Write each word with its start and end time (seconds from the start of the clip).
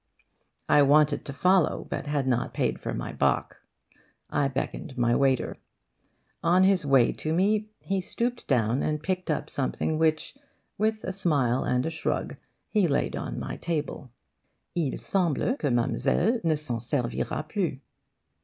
I 0.67 0.81
wanted 0.81 1.25
to 1.25 1.31
follow, 1.31 1.85
but 1.87 2.07
had 2.07 2.25
not 2.25 2.55
paid 2.55 2.79
for 2.79 2.91
my 2.91 3.13
bock. 3.13 3.57
I 4.31 4.47
beckoned 4.47 4.97
my 4.97 5.15
waiter. 5.15 5.57
On 6.41 6.63
his 6.63 6.87
way 6.87 7.11
to 7.11 7.31
me 7.31 7.69
he 7.81 8.01
stooped 8.01 8.47
down 8.47 8.81
and 8.81 9.03
picked 9.03 9.29
up 9.29 9.47
something 9.47 9.99
which, 9.99 10.35
with 10.75 11.03
a 11.03 11.11
smile 11.11 11.63
and 11.63 11.85
a 11.85 11.91
shrug, 11.91 12.35
he 12.67 12.87
laid 12.87 13.15
on 13.15 13.37
my 13.39 13.57
table: 13.57 14.09
'Il 14.73 14.97
semble 14.97 15.55
que 15.55 15.69
Mademoiselle 15.69 16.39
ne 16.43 16.55
s'en 16.55 16.79
servira 16.79 17.47
plus. 17.47 17.73